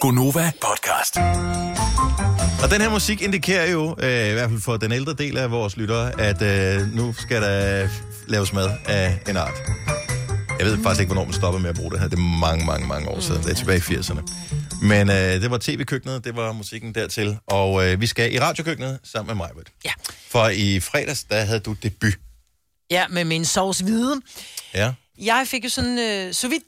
[0.00, 1.16] Gonova podcast.
[2.62, 5.50] Og den her musik indikerer jo, øh, i hvert fald for den ældre del af
[5.50, 7.88] vores lyttere, at øh, nu skal der
[8.26, 9.54] laves mad af en art.
[10.58, 12.08] Jeg ved faktisk ikke, hvornår man stopper med at bruge det her.
[12.08, 13.42] Det er mange, mange, mange år siden.
[13.42, 14.20] Det er tilbage i 80'erne.
[14.82, 17.38] Men øh, det var tv-køkkenet, det var musikken dertil.
[17.46, 19.50] Og øh, vi skal i radiokøkkenet sammen med mig.
[19.84, 19.92] Ja.
[20.28, 22.12] For i fredags, der havde du debut.
[22.90, 24.20] Ja, med min sovs hvide.
[24.74, 24.92] Ja.
[25.18, 26.62] Jeg fik jo sådan øh, så vidt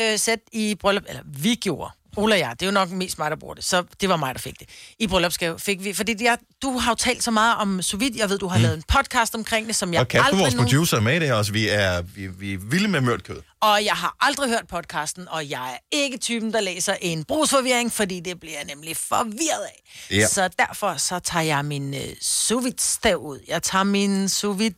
[0.00, 1.90] øh, sæt i bryllup, eller vi gjorde.
[2.16, 4.16] Ola og jeg, det er jo nok mest mig, der bruger det, så det var
[4.16, 4.68] mig, der fik det.
[4.98, 8.18] I bryllupsgave fik vi, fordi jeg, du har jo talt så meget om sous vide.
[8.18, 8.62] Jeg ved, du har mm.
[8.62, 11.16] lavet en podcast omkring det, som jeg Og Kasper, aldrig vores nogen- producer, er med
[11.16, 11.52] i det her også.
[11.52, 13.36] Vi er, vi, vi er vilde med mørt kød.
[13.60, 17.92] Og jeg har aldrig hørt podcasten, og jeg er ikke typen, der læser en brugsforvirring,
[17.92, 19.82] fordi det bliver jeg nemlig forvirret af.
[20.10, 20.26] Ja.
[20.26, 23.38] Så derfor så tager jeg min øh, sous vide stav ud.
[23.48, 24.74] Jeg tager min sous vide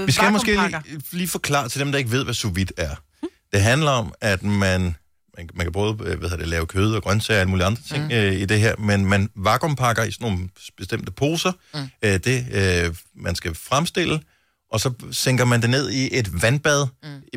[0.00, 2.72] øh, Vi skal måske lige, lige forklare til dem, der ikke ved, hvad sous vide
[2.76, 2.94] er.
[3.52, 4.96] Det handler om, at man,
[5.40, 7.82] man, man kan både øh, hvad hedder det, lave kød og grøntsager og mulige andre
[7.88, 8.10] ting mm.
[8.12, 11.52] øh, i det her, men man vakuumpakker i sådan nogle bestemte poser.
[11.74, 11.80] Mm.
[12.02, 14.20] Øh, det, øh, man skal fremstille,
[14.72, 16.86] og så sænker man det ned i et vandbad,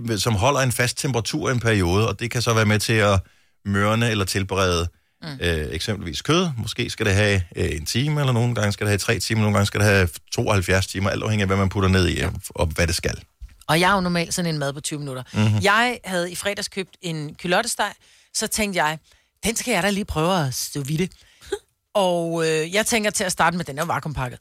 [0.01, 0.17] mm.
[0.17, 2.93] som holder en fast temperatur i en periode, og det kan så være med til
[2.93, 3.19] at
[3.65, 4.87] mørne eller tilberede
[5.23, 5.27] mm.
[5.41, 6.49] øh, eksempelvis kød.
[6.57, 9.41] Måske skal det have øh, en time, eller nogle gange skal det have tre timer,
[9.41, 12.19] nogle gange skal det have 72 timer, alt afhængig af, hvad man putter ned i,
[12.19, 13.19] og, og hvad det skal.
[13.67, 15.23] Og jeg er jo normalt sådan en mad på 20 minutter.
[15.33, 15.59] Mm-hmm.
[15.61, 17.93] Jeg havde i fredags købt en kylottesteg,
[18.33, 18.99] så tænkte jeg,
[19.43, 21.07] den skal jeg da lige prøve at stå vide.
[21.93, 24.39] og øh, jeg tænker til at starte med, den er jo vakuumpakket.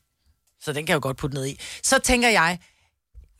[0.60, 1.60] Så den kan jeg jo godt putte ned i.
[1.82, 2.58] Så tænker jeg,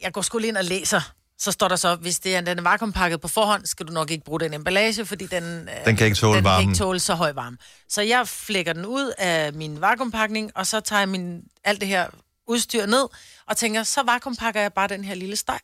[0.00, 1.12] jeg går sgu lige ind og læser.
[1.38, 4.10] Så står der så, hvis det er, den er vakuumpakket på forhånd, skal du nok
[4.10, 7.00] ikke bruge den emballage, fordi den, øh, Den kan ikke tåle den kan ikke tåle
[7.00, 7.56] så høj varme.
[7.88, 11.88] Så jeg flækker den ud af min vakuumpakning, og så tager jeg min, alt det
[11.88, 12.06] her
[12.48, 13.08] udstyr ned,
[13.46, 15.58] og tænker, så vakuumpakker jeg bare den her lille steg.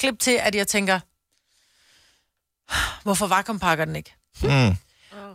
[0.00, 1.00] Klip til, at jeg tænker,
[3.02, 4.14] hvorfor vakuumpakker den ikke?
[4.42, 4.76] Mm.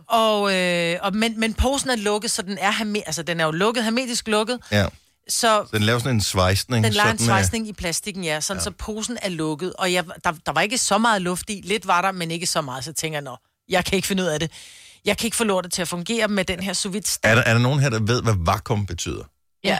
[0.08, 3.44] Og, øh, og, men, men posen er lukket, så den er, herme, altså, den er
[3.44, 4.86] jo lukket, hermetisk lukket, Ja.
[5.28, 6.84] så Den laver sådan en svejsning.
[6.84, 8.64] den lader en øh, svejsning i plastikken, ja, sådan ja.
[8.64, 9.72] så posen er lukket.
[9.72, 11.60] Og jeg, der, der var ikke så meget luft i.
[11.64, 12.84] Lidt var der, men ikke så meget.
[12.84, 13.36] Så tænker jeg, nå,
[13.68, 14.50] jeg kan ikke finde ud af det.
[15.04, 17.42] Jeg kan ikke få lortet til at fungere med den her sous vide Er der,
[17.42, 19.24] er der nogen her, der ved, hvad vakuum betyder?
[19.64, 19.78] Ja.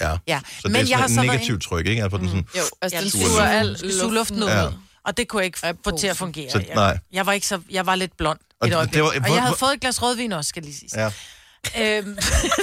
[0.00, 0.16] Ja.
[0.26, 0.40] ja.
[0.60, 2.02] Så det er sådan et negativt tryk, ikke?
[2.02, 2.26] Altså, mm.
[2.28, 4.48] sådan, Jo, altså den suger al suger luften ud.
[4.48, 4.68] Ja.
[5.04, 6.50] Og det kunne jeg ikke få til at fungere.
[6.50, 6.98] Så- jeg, nej.
[7.12, 8.94] jeg, var ikke så, jeg var lidt blond Og et det- øjeblik.
[8.94, 11.00] det var- og jeg havde hvor- fået et glas rødvin også, skal jeg lige sige.
[11.76, 11.98] ja.
[11.98, 12.18] Øhm,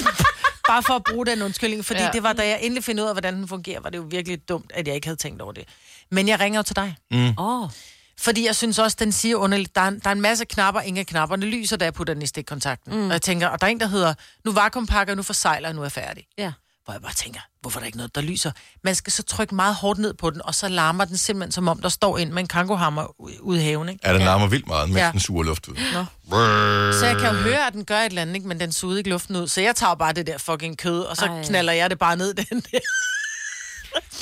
[0.70, 2.10] bare for at bruge den undskyldning, fordi ja.
[2.14, 4.50] Det var, da jeg endelig finder ud af, hvordan den fungerer, var det jo virkelig
[4.50, 5.64] dumt, at jeg ikke havde tænkt over det.
[6.12, 6.96] Men jeg ringer jo til dig.
[7.12, 7.34] Mm.
[7.38, 7.70] Oh.
[8.20, 10.82] Fordi jeg synes også, den siger underligt, der er, en- der er en masse knapper,
[10.82, 12.94] ingen af knapperne lyser, da jeg putter den i stikkontakten.
[12.96, 13.06] Mm.
[13.08, 14.14] Og jeg tænker, og der er en, der hedder,
[14.46, 16.24] nu vakuumpakker, nu forsejler jeg, nu er jeg færdig.
[16.38, 16.52] Ja.
[16.86, 18.52] Hvor jeg bare tænker, hvorfor er der ikke noget, der lyser?
[18.84, 21.68] Man skal så trykke meget hårdt ned på den, og så larmer den simpelthen, som
[21.68, 24.08] om der står ind med en kangohammer u- ude i haven, ikke?
[24.08, 25.10] Ja, den larmer vildt meget, mens Ja.
[25.12, 25.76] den suger luft ud.
[25.94, 26.06] Nå.
[26.30, 27.00] Brrr.
[27.00, 28.48] Så jeg kan jo høre, at den gør et eller andet, ikke?
[28.48, 29.48] men den suger ikke luften ud.
[29.48, 31.44] Så jeg tager bare det der fucking kød, og så Ej.
[31.44, 32.80] Knaller jeg det bare ned den der.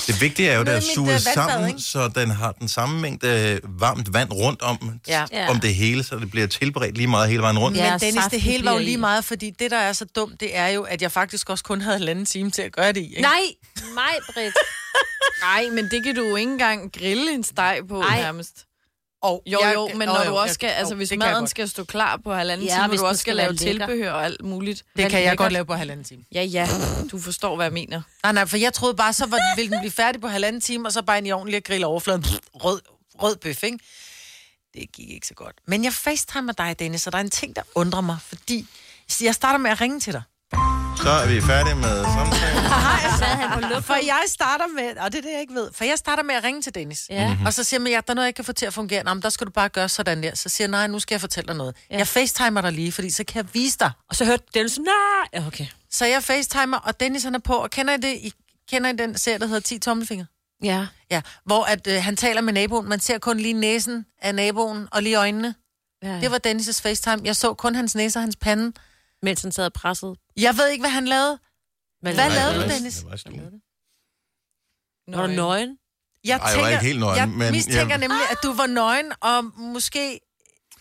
[0.08, 1.82] Det vigtige er jo, at det er suget øh, sammen, ikke?
[1.82, 3.28] så den har den samme mængde
[3.64, 5.26] øh, varmt vand rundt om, Ja.
[5.50, 7.78] Om det hele, så det bliver tilberedt lige meget hele vejen rundt.
[7.78, 10.40] Ja, men Dennis, det hele var jo lige meget, fordi det, der er så dumt,
[10.40, 13.02] det er jo, at jeg faktisk også kun havde halvanden time til at gøre det
[13.02, 13.10] i.
[13.10, 13.22] Ikke?
[13.22, 13.42] Nej,
[13.94, 14.56] mig, Britt.
[15.48, 18.22] Nej, men det kan du jo ikke engang grille en steg på Ej.
[18.22, 18.66] nærmest.
[19.22, 21.20] Og Jo, jeg- jo, men Nå, når jo, du også jeg- skal, altså hvis det
[21.20, 23.32] kan jeg maden skal stå klar på halvanden Ja, time, hvis og du også skal
[23.32, 23.86] skal lave lækker.
[23.88, 24.84] tilbehør og alt muligt.
[24.96, 25.38] Det kan jeg lækkert.
[25.38, 26.24] godt lave på halvanden time.
[26.32, 26.68] Ja, ja,
[27.12, 28.02] du forstår, hvad jeg mener.
[28.24, 30.88] Nej, nej, for jeg troede bare, så var, ville den blive færdig på halvanden time,
[30.88, 32.26] og så bare ind i ovnen lige at grille overfladen.
[32.54, 32.82] Rød,
[33.22, 33.80] rød bøf, ikke?
[34.74, 35.56] Det gik ikke så godt.
[35.68, 38.68] Men jeg facetimer dig, Dennis, og der er en ting, der undrer mig, fordi
[39.22, 40.22] jeg starter med at ringe til dig.
[41.04, 42.64] Så er vi færdige med samtalen.
[43.90, 46.36] For jeg starter med, og det er det, jeg ikke ved, for jeg starter med
[46.36, 47.06] at ringe til Dennis.
[47.10, 47.24] Ja.
[47.24, 47.32] Mhm.
[47.32, 47.46] Mm-hmm.
[47.46, 49.04] Og så siger man, ja, der er noget, jeg ikke kan få til at fungere.
[49.04, 50.36] Nå, men der skal du bare gøre sådan der.
[50.36, 51.76] Så siger jeg, nej, nu skal jeg fortælle dig noget.
[51.92, 51.98] Ja.
[51.98, 53.92] Jeg facetimer dig lige, fordi så kan jeg vise dig.
[54.10, 55.42] Og så hørte Dennis, nej.
[55.42, 55.66] Ja, okay.
[55.92, 58.14] Så jeg facetimer, og Dennis han er på, og kender I det?
[58.18, 58.34] I
[58.72, 60.26] kender I den serie, der hedder 10 tommelfinger?
[60.64, 60.88] Ja.
[61.12, 62.90] Ja, hvor at, øh, han taler med naboen.
[62.90, 65.56] Man ser kun lige næsen af naboen, og lige øjnene.
[66.04, 66.20] ja.
[66.22, 67.22] Det var Dennis' facetime.
[67.24, 68.74] Jeg så kun hans næse og hans pande.
[69.24, 70.16] Mens han sad og pressede.
[70.38, 71.40] Jeg ved ikke, hvad han lavede.
[72.04, 72.96] Men Hvad lavede det du, var- Dennis?
[72.96, 73.62] det var i stuen.
[75.08, 75.78] Var du nøgen?
[76.24, 78.66] Jeg, Ej, jeg var ikke helt nøgen, jeg men mistænker jeg- nemlig, at du var
[78.68, 80.20] nøgen, og måske...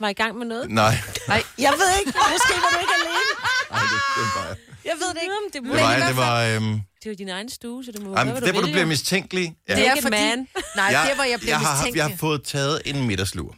[0.01, 0.71] Var i gang med noget?
[0.71, 0.95] Nej,
[1.29, 2.13] Nej, jeg ved ikke.
[2.33, 3.31] Måske var du ikke alene.
[3.71, 4.57] nej det, det var jeg.
[4.85, 5.35] Jeg ved det ikke.
[5.35, 5.99] Jamen, det, Det må, var, jeg.
[5.99, 8.51] hvert det var, øhm, det jo din egen stue, så det må jamen, hvad det,
[8.53, 8.75] hvor du vælger.
[8.75, 9.57] bliver mistænkelig.
[9.69, 9.77] Ja.
[9.77, 10.17] Det er fordi...
[10.17, 10.49] man.
[10.77, 11.99] Nej, jeg, det var jeg blev jeg har, mistænkelig.
[11.99, 13.57] jeg har fået taget en middagslur.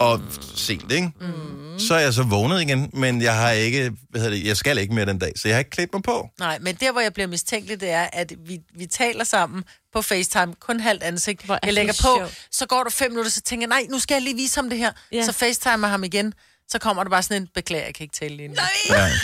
[0.00, 0.20] Og
[0.56, 1.10] sent, ikke?
[1.20, 1.78] Mm.
[1.78, 4.78] Så er jeg så vågnet igen, men jeg har ikke, hvad hedder det, jeg skal
[4.78, 6.28] ikke mere den dag, så jeg har ikke klædt mig på.
[6.38, 10.02] Nej, men der, hvor jeg bliver mistænkelig, det er, at vi, vi taler sammen på
[10.02, 11.42] FaceTime, kun halvt ansigt.
[11.42, 12.38] Hvor Jeg lægger på, sjovt.
[12.52, 14.70] så går der fem minutter, så tænker jeg, nej, nu skal jeg lige vise ham
[14.70, 14.92] det her.
[15.12, 15.24] Ja.
[15.24, 16.34] Så FaceTimer ham igen.
[16.68, 18.54] så kommer der bare sådan en, beklager, jeg kan ikke tale lige nu.
[18.90, 19.08] Ja.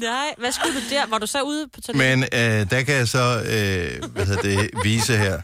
[0.00, 1.06] Nej, hvad skulle du der?
[1.06, 2.18] Var du så ude på toilettet?
[2.18, 2.28] Men
[2.60, 5.40] øh, der kan jeg så øh, hvad hedder det, vise her,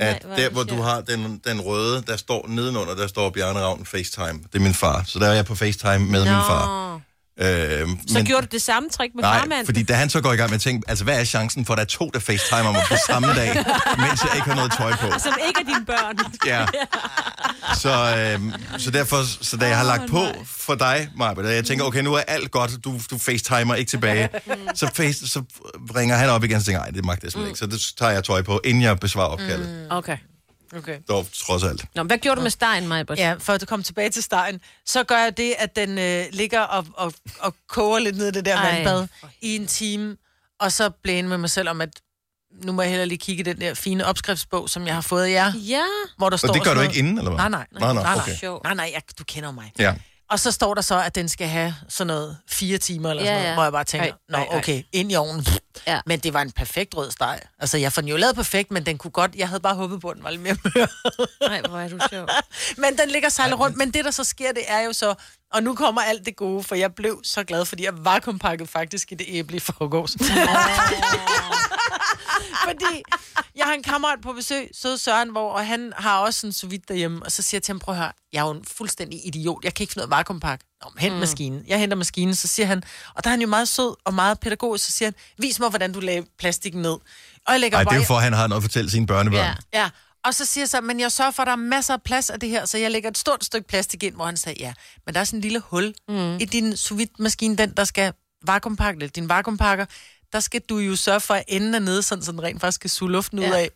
[0.00, 3.60] at er der, hvor du har den, den røde, der står nedenunder, der står Bjarne
[3.60, 4.40] Ravn FaceTime.
[4.52, 5.02] Det er min far.
[5.06, 7.00] Så der er jeg på FaceTime med min far.
[7.40, 9.66] Øh, Så gjorde du det samme trick med Nej, farmand?
[9.66, 11.72] fordi da han så går i gang med at tænke, altså hvad er chancen for,
[11.72, 13.48] at der er to, der facetimer mig på samme dag,
[14.04, 15.18] mens jeg ikke har noget tøj på?
[15.18, 16.18] Som ikke er dine børn.
[16.46, 16.66] Ja.
[17.74, 18.40] Så, øh,
[18.80, 22.00] så derfor, så da jeg har lagt på for dig, Maja, da jeg tænker, okay,
[22.02, 24.28] nu er alt godt, du, du facetimer ikke tilbage,
[24.74, 25.42] så, face, så
[25.96, 27.58] ringer han op igen og tænker, nej, det magter jeg simpelthen ikke.
[27.58, 29.68] Så det tager jeg tøj på, inden jeg besvarer opkaldet.
[29.90, 29.96] Mm.
[29.96, 30.16] Okay.
[30.76, 30.98] Okay.
[31.08, 31.84] Dog, trods alt.
[31.94, 33.18] Nå, hvad gjorde du med stegen, Majbert?
[33.18, 36.60] Ja, for at komme tilbage til stegen, så gør jeg det, at den øh, ligger
[36.60, 38.74] og, og, og koger lidt ned i det der Ej.
[38.74, 39.06] vandbad
[39.40, 40.16] i en time,
[40.60, 41.90] og så blev med mig selv om, at
[42.64, 45.24] nu må jeg heller lige kigge i den der fine opskriftsbog, som jeg har fået
[45.24, 45.82] af jer, Ja.
[46.18, 47.38] hvor der står Og det gør du ikke inden, eller hvad?
[47.38, 47.66] Nej, nej.
[47.94, 48.32] Nå, nej, okay.
[48.64, 49.72] Nej, nej, jeg, du kender mig.
[49.78, 49.94] Ja.
[50.30, 53.28] Og så står der så, at den skal have sådan noget fire timer eller Ja,
[53.28, 53.54] sådan noget, ja.
[53.54, 54.58] hvor jeg bare tænker, Ej, nå ej, ej.
[54.58, 55.46] okay, ind i ovnen.
[55.86, 56.00] Ja.
[56.06, 57.40] Men det var en perfekt rød steg.
[57.58, 60.00] Altså, jeg får den jo lavet perfekt, men den kunne godt, jeg havde bare håbet
[60.00, 60.86] på, at den var lidt mere mør.
[61.48, 62.28] Nej, hvor er du sjov.
[62.82, 63.76] men den ligger sejlet rundt.
[63.76, 65.14] Men det, der så sker, det er jo så,
[65.52, 68.68] og nu kommer alt det gode, for jeg blev så glad, fordi jeg var kompakket
[68.68, 70.10] faktisk i det æble i forgårs.
[72.68, 73.02] fordi
[73.56, 76.70] jeg har en kammerat på besøg, søde Søren, hvor og han har også en sous
[76.70, 78.64] vide derhjemme, og så siger jeg til ham, prøv at høre, jeg er jo en
[78.64, 80.64] fuldstændig idiot, jeg kan ikke finde noget vakuumpakke.
[80.84, 81.20] Nå, hent mm.
[81.20, 81.64] maskinen.
[81.66, 82.82] Jeg henter maskinen, så siger han,
[83.14, 85.68] og der er han jo meget sød og meget pædagogisk, så siger han, vis mig,
[85.68, 86.96] hvordan du lagde plastikken ned.
[87.46, 89.06] Og jeg lægger Ej, det er jo for, at han har noget at fortælle sine
[89.06, 89.56] børnebørn.
[89.72, 89.80] Ja.
[89.80, 89.90] Ja,
[90.24, 92.30] og så siger jeg så, men jeg sørger for, at der er masser af plads
[92.30, 94.72] af det her, så jeg lægger et stort stykke plastik ind, hvor han sagde, ja,
[95.06, 96.36] men der er sådan en lille hul mm.
[96.36, 98.12] i din sous maskine, den der skal
[98.46, 99.86] vakuumpakke, eller din vakuumpakker,
[100.32, 102.74] der skal du jo sørge for, at enden er nede, sådan, så den rent faktisk
[102.80, 103.48] skal suge luften ja.
[103.48, 103.70] ud af.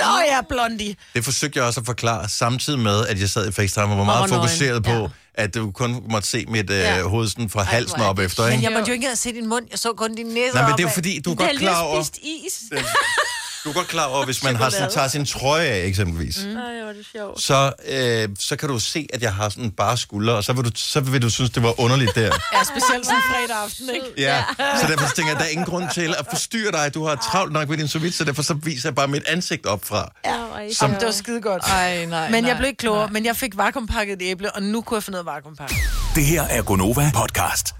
[0.00, 0.96] Nå, jeg er blondie.
[1.14, 4.04] Det forsøgte jeg også at forklare, samtidig med, at jeg sad i FaceTime og var
[4.04, 4.42] meget nøgen.
[4.42, 5.06] fokuseret på, Ja.
[5.34, 7.02] at du kun måtte se mit øh, Ja.
[7.02, 8.64] hoved sådan fra halsen hvor er op efter, Men ikke?
[8.64, 10.78] jeg måtte jo ikke engang se din mund, jeg så kun din næse Nej, men
[10.78, 12.62] det er fordi, du er Det er godt lige klar over, spist is.
[13.64, 16.56] du er godt klar over, hvis man har sådan, tager sin trøje af, eksempelvis, mm.
[16.56, 17.42] Ej, hvor det sjovt.
[17.42, 20.64] så, øh, så kan du se, at jeg har sådan bare skuldre, og så vil
[20.64, 22.22] du, så vil du synes, det var underligt der.
[22.22, 22.30] Ja,
[22.64, 24.06] specielt sådan en fredag aften, ikke?
[24.18, 24.44] Ja,
[24.80, 26.94] så derfor så tænker jeg, at der er ingen grund til at forstyrre dig.
[26.94, 29.24] Du har travlt nok med din sous vide, så derfor så viser jeg bare mit
[29.26, 30.08] ansigt op fra.
[30.24, 30.36] Ja,
[30.72, 31.00] Som sjov.
[31.00, 31.62] det var skide godt.
[31.62, 34.62] Ej, nej, Men nej, jeg blev ikke klogere, men jeg fik vakuumpakket et æble, og
[34.62, 35.76] nu kunne jeg få noget vakuumpakket.
[36.14, 37.74] Det her er Gonova podcast.